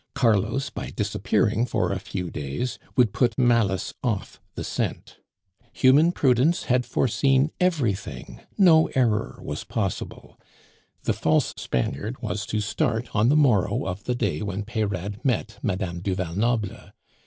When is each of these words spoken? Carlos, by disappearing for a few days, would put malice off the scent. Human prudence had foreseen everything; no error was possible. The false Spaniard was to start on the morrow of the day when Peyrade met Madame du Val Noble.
Carlos, 0.15 0.71
by 0.71 0.89
disappearing 0.89 1.63
for 1.63 1.91
a 1.91 1.99
few 1.99 2.31
days, 2.31 2.79
would 2.97 3.13
put 3.13 3.37
malice 3.37 3.93
off 4.03 4.41
the 4.55 4.63
scent. 4.63 5.17
Human 5.73 6.11
prudence 6.11 6.63
had 6.63 6.87
foreseen 6.87 7.51
everything; 7.59 8.41
no 8.57 8.87
error 8.95 9.37
was 9.43 9.63
possible. 9.63 10.39
The 11.03 11.13
false 11.13 11.53
Spaniard 11.55 12.19
was 12.19 12.47
to 12.47 12.61
start 12.61 13.15
on 13.15 13.29
the 13.29 13.35
morrow 13.37 13.85
of 13.85 14.05
the 14.05 14.15
day 14.15 14.41
when 14.41 14.63
Peyrade 14.63 15.23
met 15.23 15.59
Madame 15.61 15.99
du 16.01 16.15
Val 16.15 16.33
Noble. 16.33 16.89